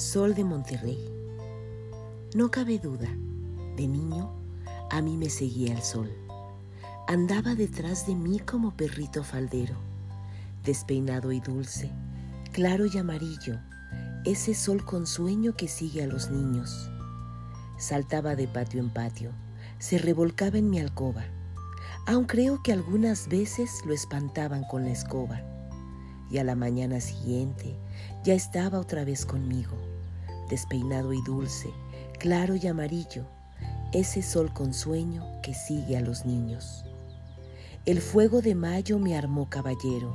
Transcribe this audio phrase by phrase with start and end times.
[0.00, 0.98] Sol de Monterrey.
[2.34, 3.06] No cabe duda,
[3.76, 4.32] de niño
[4.90, 6.10] a mí me seguía el sol.
[7.06, 9.74] Andaba detrás de mí como perrito faldero,
[10.64, 11.92] despeinado y dulce,
[12.50, 13.60] claro y amarillo,
[14.24, 16.90] ese sol con sueño que sigue a los niños.
[17.78, 19.32] Saltaba de patio en patio,
[19.78, 21.24] se revolcaba en mi alcoba,
[22.06, 25.42] aun creo que algunas veces lo espantaban con la escoba.
[26.30, 27.76] Y a la mañana siguiente
[28.24, 29.89] ya estaba otra vez conmigo
[30.50, 31.72] despeinado y dulce,
[32.18, 33.24] claro y amarillo,
[33.92, 36.84] ese sol con sueño que sigue a los niños.
[37.86, 40.14] El fuego de mayo me armó caballero,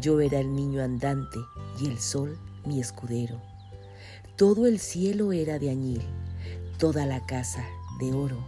[0.00, 1.38] yo era el niño andante
[1.80, 3.40] y el sol mi escudero.
[4.36, 6.02] Todo el cielo era de añil,
[6.78, 7.64] toda la casa
[8.00, 8.44] de oro.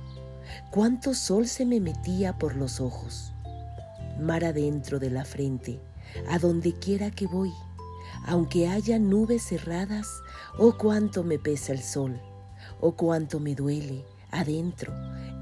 [0.71, 3.33] Cuánto sol se me metía por los ojos.
[4.19, 5.81] Mar adentro de la frente,
[6.29, 7.53] a donde quiera que voy,
[8.27, 10.09] aunque haya nubes cerradas,
[10.57, 12.21] oh cuánto me pesa el sol,
[12.81, 14.93] oh cuánto me duele adentro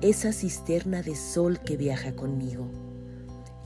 [0.00, 2.66] esa cisterna de sol que viaja conmigo.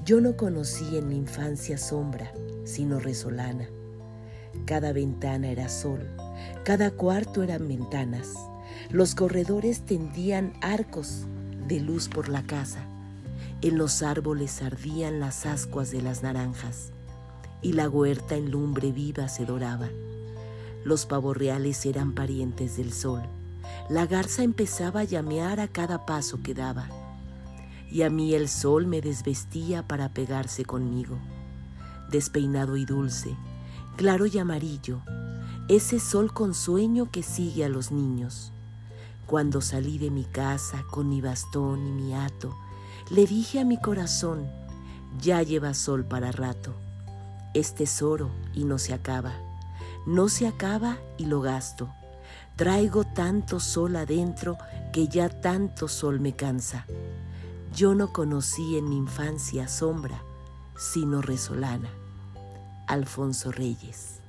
[0.04, 2.32] Yo no conocí en mi infancia sombra,
[2.64, 3.68] sino resolana.
[4.64, 6.08] Cada ventana era sol,
[6.64, 8.32] cada cuarto eran ventanas.
[8.90, 11.26] Los corredores tendían arcos
[11.66, 12.84] de luz por la casa.
[13.60, 16.92] En los árboles ardían las ascuas de las naranjas
[17.60, 19.88] y la huerta en lumbre viva se doraba.
[20.84, 23.22] Los pavorreales eran parientes del sol.
[23.88, 26.88] La garza empezaba a llamear a cada paso que daba.
[27.90, 31.18] Y a mí el sol me desvestía para pegarse conmigo.
[32.10, 33.36] Despeinado y dulce,
[33.96, 35.00] claro y amarillo,
[35.68, 38.52] ese sol con sueño que sigue a los niños.
[39.26, 42.56] Cuando salí de mi casa con mi bastón y mi hato,
[43.10, 44.48] le dije a mi corazón,
[45.20, 46.74] ya lleva sol para rato
[47.52, 49.32] es tesoro y no se acaba.
[50.06, 51.92] No se acaba y lo gasto.
[52.56, 54.58] Traigo tanto sol adentro
[54.92, 56.86] que ya tanto sol me cansa.
[57.74, 60.22] Yo no conocí en mi infancia sombra,
[60.76, 61.88] sino resolana.
[62.86, 64.19] Alfonso Reyes.